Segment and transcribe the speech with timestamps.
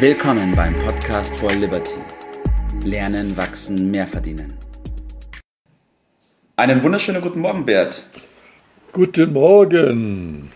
[0.00, 1.96] Willkommen beim Podcast for Liberty.
[2.84, 4.54] Lernen, wachsen, mehr verdienen.
[6.54, 8.04] Einen wunderschönen guten Morgen, Bert.
[8.92, 10.52] Guten Morgen.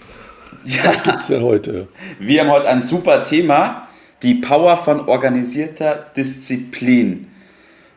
[0.64, 0.84] Ja.
[0.84, 1.88] Was gibt's denn heute?
[2.20, 3.88] Wir haben heute ein super Thema:
[4.22, 7.26] die Power von organisierter Disziplin.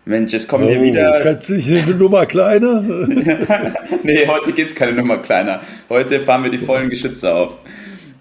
[0.06, 1.22] Mensch, es kommen oh, hier wieder.
[1.22, 2.82] Kannst du nicht eine Nummer kleiner?
[4.02, 5.62] nee, heute geht es keine Nummer kleiner.
[5.90, 7.60] Heute fahren wir die vollen Geschütze auf.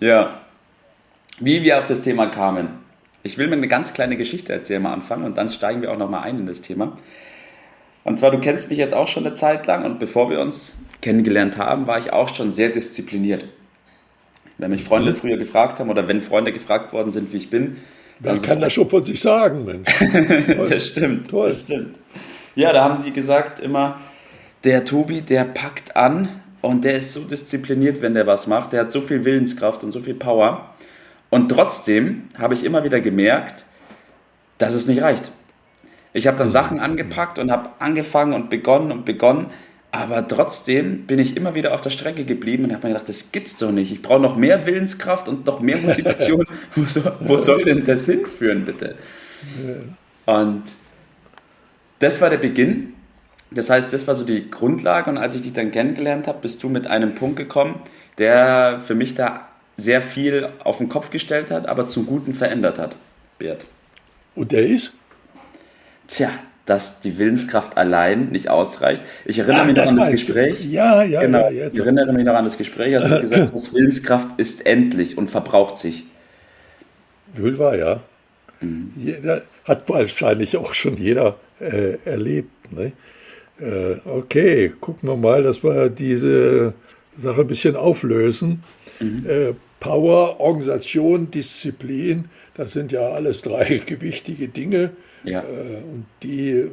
[0.01, 0.29] Ja.
[1.41, 2.84] Wie wir auf das Thema kamen.
[3.25, 5.99] Ich will mir eine ganz kleine Geschichte erzählen am Anfang und dann steigen wir auch
[5.99, 6.97] nochmal ein in das Thema.
[8.05, 10.77] Und zwar, du kennst mich jetzt auch schon eine Zeit lang und bevor wir uns
[11.01, 13.47] kennengelernt haben, war ich auch schon sehr diszipliniert.
[14.59, 15.17] Wenn mich Freunde mhm.
[15.17, 17.79] früher gefragt haben oder wenn Freunde gefragt worden sind, wie ich bin,
[18.21, 19.89] dann kann das schon von sich sagen, Mensch.
[20.69, 21.49] das stimmt, Toll.
[21.49, 21.99] das stimmt.
[22.55, 23.99] Ja, da haben sie gesagt immer,
[24.63, 26.29] der Tobi, der packt an
[26.61, 28.73] und der ist so diszipliniert, wenn der was macht.
[28.73, 30.75] Der hat so viel Willenskraft und so viel Power.
[31.35, 33.65] Und trotzdem habe ich immer wieder gemerkt,
[34.59, 35.33] dass es nicht reicht.
[36.13, 39.47] Ich habe dann Sachen angepackt und habe angefangen und begonnen und begonnen,
[39.91, 43.33] aber trotzdem bin ich immer wieder auf der Strecke geblieben und habe mir gedacht, das
[43.33, 43.91] gibt's doch nicht.
[43.91, 46.47] Ich brauche noch mehr Willenskraft und noch mehr Motivation.
[46.77, 48.95] wo, soll, wo, soll, denn das hinführen, bitte?
[50.27, 50.63] Und
[51.99, 52.93] das war der Beginn.
[53.51, 55.11] Das heißt, das war so die Grundlage.
[55.11, 57.83] Und als ich dich dann kennengelernt habe, bist du mit einem Punkt gekommen,
[58.19, 62.79] der für mich da sehr viel auf den Kopf gestellt hat, aber zum Guten verändert
[62.79, 62.97] hat,
[63.39, 63.65] Bert.
[64.35, 64.93] Und der ist?
[66.09, 66.31] Tja,
[66.67, 69.03] dass die Willenskraft allein nicht ausreicht.
[69.25, 70.65] Ich erinnere Ach, mich noch an das Gespräch.
[70.65, 71.49] Ja, ja, genau.
[71.49, 71.51] ja.
[71.51, 71.75] Jetzt.
[71.75, 75.31] Ich erinnere mich noch an das Gespräch, als du gesagt hast, Willenskraft ist endlich und
[75.31, 76.05] verbraucht sich.
[77.35, 78.01] Wohl wahr, ja.
[78.61, 78.93] Mhm.
[78.97, 82.73] Jeder, hat wahrscheinlich auch schon jeder äh, erlebt.
[82.73, 82.93] Ne?
[83.61, 86.75] Äh, okay, gucken wir mal, dass wir diese
[87.19, 88.63] Sache ein bisschen auflösen.
[89.01, 89.27] Mhm.
[89.27, 94.91] Äh, Power, Organisation, Disziplin, das sind ja alles drei gewichtige Dinge.
[95.25, 95.41] Ja.
[95.41, 96.65] Äh, und die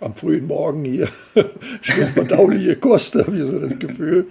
[0.00, 1.08] am frühen Morgen hier
[1.80, 4.26] schwer verdauliche Kost, habe ich so das Gefühl.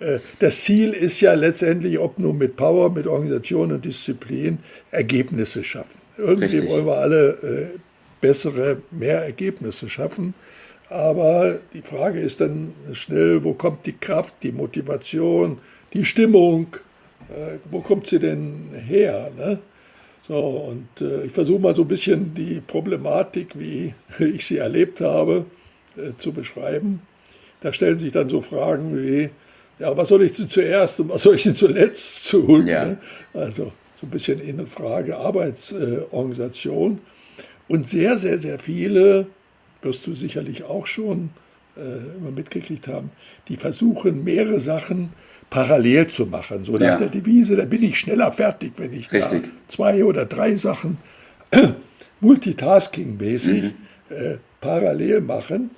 [0.00, 4.58] Äh, das Ziel ist ja letztendlich, ob nur mit Power, mit Organisation und Disziplin,
[4.90, 5.98] Ergebnisse schaffen.
[6.18, 6.68] Irgendwie Richtig.
[6.68, 7.70] wollen wir alle
[8.20, 10.32] bessere, mehr Ergebnisse schaffen.
[10.88, 15.58] Aber die Frage ist dann schnell, wo kommt die Kraft, die Motivation,
[15.94, 16.66] die Stimmung,
[17.70, 19.30] wo kommt sie denn her?
[19.36, 19.58] Ne?
[20.26, 25.02] So, und äh, ich versuche mal so ein bisschen die Problematik, wie ich sie erlebt
[25.02, 25.44] habe,
[25.96, 27.02] äh, zu beschreiben.
[27.60, 29.28] Da stellen sich dann so Fragen wie,
[29.78, 32.66] ja, was soll ich denn zuerst und was soll ich denn zuletzt tun?
[32.66, 32.86] Ja.
[32.86, 32.98] Ne?
[33.34, 37.00] Also so ein bisschen in Frage Arbeitsorganisation.
[37.68, 39.26] und sehr, sehr, sehr viele,
[39.82, 41.30] wirst du sicherlich auch schon
[41.76, 43.10] äh, immer mitgekriegt haben,
[43.48, 45.12] die versuchen mehrere Sachen
[45.50, 46.64] parallel zu machen.
[46.64, 46.96] So nach ja.
[46.96, 49.44] der Devise, da bin ich schneller fertig, wenn ich Richtig.
[49.44, 50.98] da zwei oder drei Sachen
[52.20, 53.74] multitasking-mäßig mhm.
[54.10, 55.70] äh, parallel machen.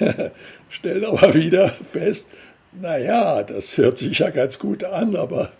[0.68, 2.28] Stellen aber wieder fest,
[2.80, 5.52] naja, das hört sich ja ganz gut an, aber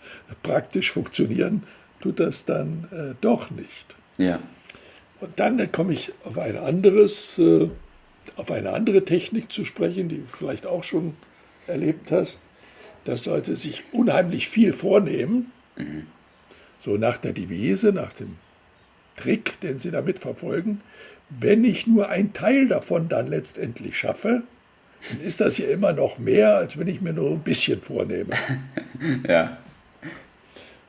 [0.43, 1.63] praktisch funktionieren
[2.01, 3.95] tut das dann äh, doch nicht.
[4.17, 4.39] Ja.
[5.19, 7.69] Und dann äh, komme ich auf ein anderes, äh,
[8.35, 11.15] auf eine andere Technik zu sprechen, die du vielleicht auch schon
[11.67, 12.41] erlebt hast
[13.07, 16.07] das sollte sich unheimlich viel vornehmen, mhm.
[16.83, 18.35] so nach der Devise, nach dem
[19.15, 20.81] Trick, den sie damit verfolgen.
[21.29, 24.43] Wenn ich nur ein Teil davon dann letztendlich schaffe,
[25.09, 28.33] dann ist das ja immer noch mehr, als wenn ich mir nur ein bisschen vornehme.
[29.27, 29.57] ja.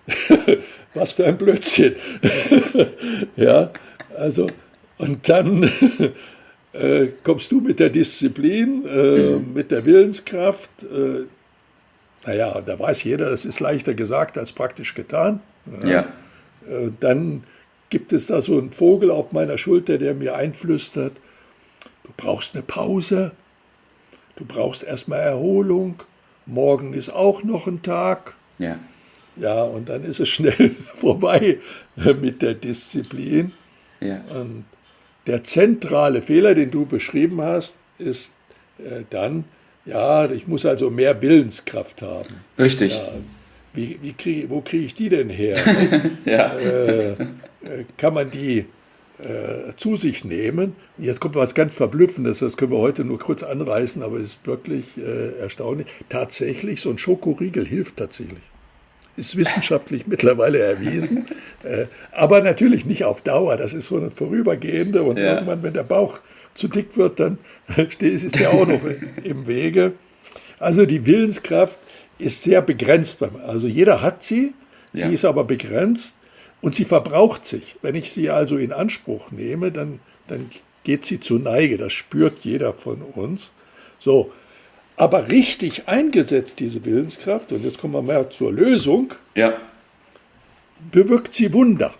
[0.94, 1.94] Was für ein Blödsinn.
[3.36, 3.70] ja,
[4.16, 4.50] also,
[4.96, 5.70] und dann
[6.72, 9.52] äh, kommst du mit der Disziplin, äh, mhm.
[9.52, 11.26] mit der Willenskraft, äh,
[12.26, 15.40] naja, da weiß jeder, das ist leichter gesagt als praktisch getan.
[15.84, 16.00] Ja.
[16.68, 17.44] Äh, dann
[17.90, 21.12] gibt es da so einen Vogel auf meiner Schulter, der mir einflüstert,
[22.04, 23.32] du brauchst eine Pause,
[24.36, 26.02] du brauchst erstmal Erholung,
[26.46, 28.34] morgen ist auch noch ein Tag.
[28.58, 28.78] Ja.
[29.36, 31.58] Ja, und dann ist es schnell vorbei
[31.96, 33.52] mit der Disziplin.
[34.00, 34.20] Ja.
[34.34, 34.64] Und
[35.26, 38.32] der zentrale Fehler, den du beschrieben hast, ist
[38.78, 39.44] äh, dann,
[39.84, 42.34] ja, ich muss also mehr Willenskraft haben.
[42.58, 42.96] Richtig.
[42.98, 43.08] Ja,
[43.74, 45.56] wie, wie krieg, wo kriege ich die denn her?
[46.24, 46.52] ja.
[46.58, 48.66] Äh, äh, kann man die
[49.18, 50.76] äh, zu sich nehmen?
[50.96, 54.46] Jetzt kommt was ganz Verblüffendes, das können wir heute nur kurz anreißen, aber es ist
[54.46, 55.86] wirklich äh, erstaunlich.
[56.08, 58.42] Tatsächlich, so ein Schokoriegel hilft tatsächlich.
[59.16, 61.26] Ist wissenschaftlich mittlerweile erwiesen,
[61.64, 63.56] äh, aber natürlich nicht auf Dauer.
[63.56, 65.34] Das ist so eine vorübergehende und ja.
[65.34, 66.20] irgendwann, wenn der Bauch
[66.58, 67.38] zu dick wird, dann
[67.98, 68.80] ist der auch noch
[69.24, 69.92] im Wege.
[70.58, 71.78] Also die Willenskraft
[72.18, 73.18] ist sehr begrenzt.
[73.46, 74.52] Also jeder hat sie,
[74.92, 75.08] ja.
[75.08, 76.16] sie ist aber begrenzt.
[76.60, 77.76] Und sie verbraucht sich.
[77.82, 80.50] Wenn ich sie also in Anspruch nehme, dann, dann
[80.82, 81.78] geht sie zu Neige.
[81.78, 83.52] Das spürt jeder von uns.
[84.00, 84.32] So.
[84.96, 89.56] Aber richtig eingesetzt, diese Willenskraft, und jetzt kommen wir mal zur Lösung, Ja.
[90.90, 91.94] bewirkt sie Wunder.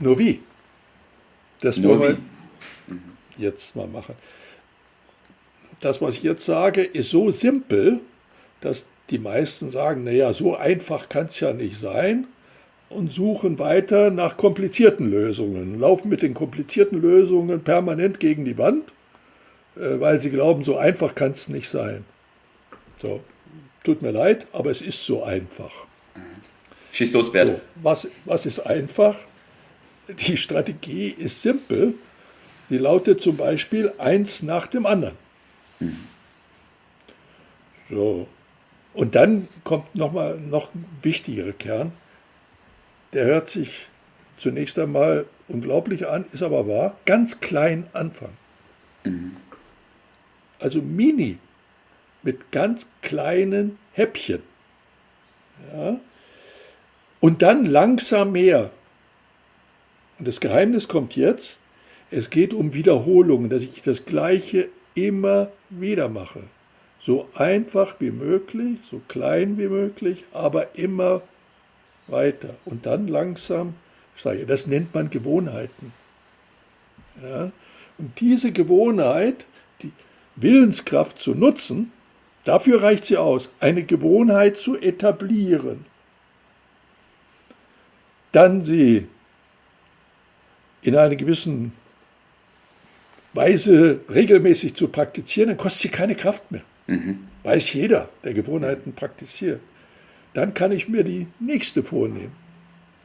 [0.00, 0.40] Nur wie?
[1.60, 2.16] Das Nur wie?
[3.40, 4.14] Jetzt mal machen.
[5.80, 8.00] Das, was ich jetzt sage, ist so simpel,
[8.60, 12.26] dass die meisten sagen, naja, so einfach kann es ja nicht sein
[12.90, 18.92] und suchen weiter nach komplizierten Lösungen, laufen mit den komplizierten Lösungen permanent gegen die Wand,
[19.76, 22.04] äh, weil sie glauben, so einfach kann es nicht sein.
[22.98, 23.20] So,
[23.84, 25.86] tut mir leid, aber es ist so einfach.
[26.92, 27.48] Schieß los, Bert.
[27.48, 29.16] So, was, was ist einfach?
[30.08, 31.94] Die Strategie ist simpel.
[32.70, 35.16] Die lautet zum Beispiel eins nach dem anderen.
[37.90, 38.26] So.
[38.94, 41.92] Und dann kommt noch mal noch ein wichtigerer Kern.
[43.12, 43.88] Der hört sich
[44.36, 46.96] zunächst einmal unglaublich an, ist aber wahr.
[47.04, 48.36] Ganz klein anfangen.
[50.58, 51.38] Also mini,
[52.22, 54.42] mit ganz kleinen Häppchen.
[55.72, 56.00] Ja.
[57.20, 58.70] Und dann langsam mehr.
[60.18, 61.59] Und das Geheimnis kommt jetzt.
[62.10, 66.42] Es geht um Wiederholungen, dass ich das Gleiche immer wieder mache.
[67.00, 71.22] So einfach wie möglich, so klein wie möglich, aber immer
[72.08, 72.56] weiter.
[72.64, 73.74] Und dann langsam
[74.16, 74.44] steige.
[74.44, 75.92] Das nennt man Gewohnheiten.
[77.22, 77.52] Ja?
[77.96, 79.44] Und diese Gewohnheit,
[79.82, 79.92] die
[80.36, 81.92] Willenskraft zu nutzen,
[82.44, 85.86] dafür reicht sie aus, eine Gewohnheit zu etablieren.
[88.32, 89.06] Dann sie
[90.82, 91.72] in einer gewissen
[93.32, 96.62] Weise regelmäßig zu praktizieren, dann kostet sie keine Kraft mehr.
[97.44, 99.60] Weiß jeder, der Gewohnheiten praktiziert.
[100.34, 102.32] Dann kann ich mir die nächste vornehmen.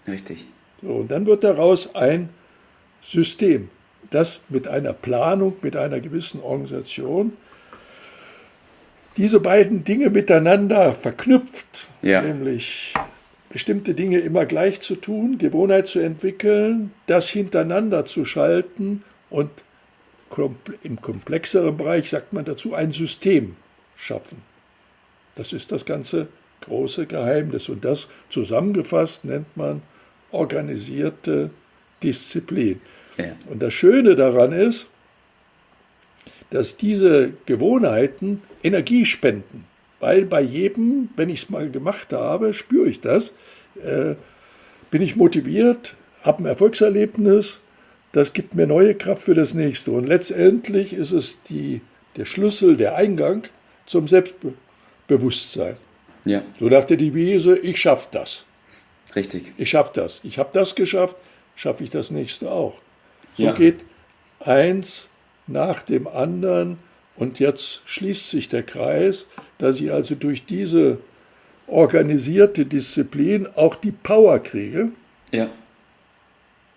[0.08, 0.46] Richtig.
[0.82, 2.30] So, und dann wird daraus ein
[3.04, 3.70] System,
[4.10, 7.34] das mit einer Planung, mit einer gewissen Organisation
[9.18, 12.22] diese beiden Dinge miteinander verknüpft, Ja.
[12.22, 12.94] nämlich
[13.50, 19.50] bestimmte Dinge immer gleich zu tun, Gewohnheit zu entwickeln, das hintereinander zu schalten und
[20.84, 23.56] im komplexeren Bereich sagt man dazu ein System
[23.98, 24.42] schaffen.
[25.36, 26.28] Das ist das ganze
[26.62, 27.70] große Geheimnis.
[27.70, 29.82] Und das zusammengefasst nennt man
[30.32, 31.52] organisierte
[32.04, 32.82] Disziplin.
[33.18, 33.36] Ja.
[33.50, 34.88] Und das Schöne daran ist,
[36.50, 39.66] dass diese Gewohnheiten Energie spenden.
[40.00, 43.34] Weil bei jedem, wenn ich es mal gemacht habe, spüre ich das,
[43.84, 44.16] äh,
[44.92, 47.62] bin ich motiviert, habe ein Erfolgserlebnis,
[48.16, 49.92] das gibt mir neue Kraft für das nächste.
[49.92, 51.82] Und letztendlich ist es die,
[52.16, 53.44] der Schlüssel, der Eingang
[53.86, 55.76] zum Selbstbewusstsein.
[56.24, 58.46] Ja, So nach der Devise, ich schaffe das.
[59.16, 59.52] richtig.
[59.58, 60.22] Ich schaffe das.
[60.24, 61.16] Ich habe das geschafft,
[61.56, 62.76] schaffe ich das nächste auch.
[63.38, 63.52] So Ja.
[63.52, 63.82] geht
[64.40, 65.10] eins
[65.46, 66.78] nach dem anderen
[67.18, 69.26] und jetzt schließt sich der Kreis,
[69.58, 71.00] dass ich also durch diese
[71.68, 74.90] organisierte Disziplin auch die Power kriege,
[75.32, 75.50] Ja,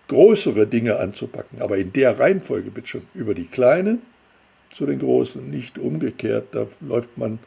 [0.09, 1.61] größere Dinge anzupacken.
[1.61, 4.01] Aber in der Reihenfolge bitte schon über die kleinen
[4.71, 6.47] zu den großen, nicht umgekehrt.
[6.51, 7.39] Da läuft man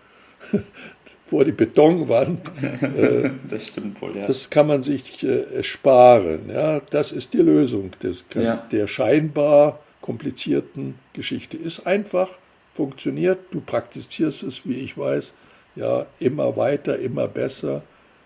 [1.26, 2.40] vor die Betonwand.
[2.82, 4.26] Äh, das stimmt wohl, ja.
[4.26, 6.48] Das kann man sich äh, sparen.
[6.48, 6.81] Ja?
[6.90, 8.56] Das ist die Lösung des, Ja.
[8.72, 11.56] der scheinbar komplizierten Geschichte.
[11.56, 12.31] Ist einfach,
[12.74, 15.32] funktioniert, du praktizierst es, wie ich weiß,
[15.76, 17.82] ja, immer weiter, immer besser,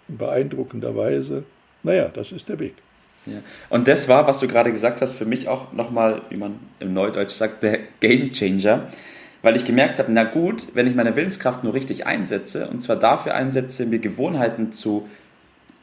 [0.09, 1.45] in beeindruckender Weise.
[1.83, 2.75] Naja, das ist der Weg.
[3.27, 3.39] Ja.
[3.71, 6.95] Und das war, was du gerade gesagt hast, für mich auch nochmal, wie man im
[6.95, 8.83] Neudeutsch sagt, der Game Changer,
[9.43, 12.97] weil ich gemerkt habe, na gut, wenn ich meine Willenskraft nur richtig einsetze, und zwar
[12.97, 15.09] dafür einsetze, mir Gewohnheiten zu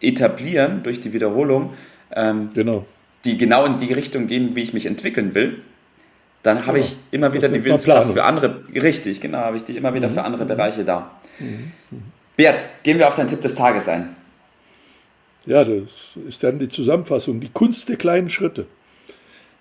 [0.01, 1.73] etablieren durch die Wiederholung,
[2.15, 2.85] ähm, Genau.
[3.25, 5.61] die genau in die Richtung gehen, wie ich mich entwickeln will,
[6.43, 6.83] dann habe Ja.
[6.85, 10.13] ich immer wieder die Willenskraft für andere, richtig, genau, habe ich die immer wieder Mhm.
[10.13, 11.11] für andere Bereiche da.
[12.35, 14.15] Bert, gehen wir auf deinen Tipp des Tages ein.
[15.45, 18.65] Ja, das ist dann die Zusammenfassung, die Kunst der kleinen Schritte.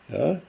[0.09, 0.41] Ja.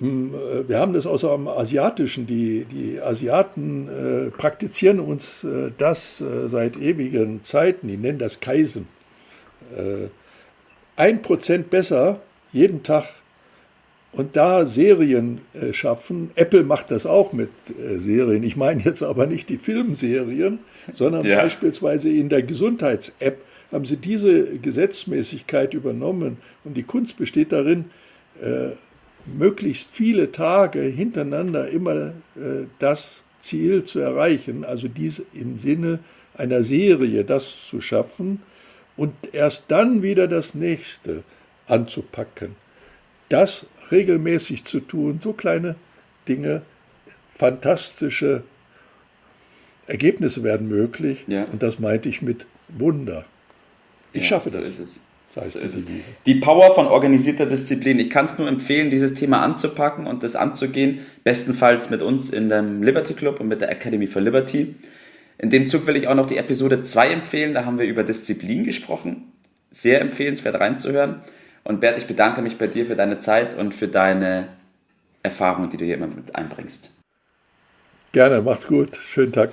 [0.00, 2.26] Äh, Wir haben das außer am Asiatischen.
[2.26, 7.88] Die, die Asiaten äh, praktizieren uns äh, das äh, seit ewigen Zeiten.
[7.88, 8.86] Die nennen das Kaisen.
[9.76, 10.08] Äh,
[10.96, 12.20] Ein Prozent besser
[12.52, 13.04] jeden Tag
[14.12, 16.30] und da Serien äh, schaffen.
[16.36, 18.42] Apple macht das auch mit Serien.
[18.42, 20.60] Ich meine jetzt aber nicht die Filmserien,
[20.94, 21.42] sondern Ja.
[21.42, 23.36] beispielsweise in der Gesundheits-App
[23.70, 26.38] haben sie diese Gesetzmäßigkeit übernommen.
[26.64, 27.86] Und die Kunst besteht darin,
[28.40, 28.70] äh,
[29.26, 31.94] möglichst viele Tage hintereinander immer
[32.36, 36.00] äh, das Ziel zu erreichen, also dies im Sinne
[36.34, 38.42] einer Serie das zu schaffen.
[38.96, 41.22] und erst dann wieder das nächste
[41.68, 42.56] anzupacken.
[43.28, 45.76] Das regelmäßig zu tun, so kleine
[46.26, 46.62] Dinge,
[47.36, 48.42] fantastische
[49.86, 51.24] Ergebnisse werden möglich.
[51.28, 51.44] Ja.
[51.44, 53.24] Und das meinte ich mit Wunder.
[54.12, 54.68] Ich ja, schaffe so das.
[54.68, 55.00] Ist es.
[55.34, 57.98] So die, die Power von organisierter Disziplin.
[58.00, 61.00] Ich kann es nur empfehlen, dieses Thema anzupacken und das anzugehen.
[61.22, 64.74] Bestenfalls mit uns in dem Liberty Club und mit der Academy for Liberty.
[65.36, 67.54] In dem Zug will ich auch noch die Episode 2 empfehlen.
[67.54, 69.32] Da haben wir über Disziplin gesprochen.
[69.70, 71.22] Sehr empfehlenswert reinzuhören.
[71.62, 74.48] Und Bert, ich bedanke mich bei dir für deine Zeit und für deine
[75.22, 76.90] Erfahrungen, die du hier immer mit einbringst.
[78.12, 78.96] Gerne, macht's gut.
[78.96, 79.52] Schönen Tag.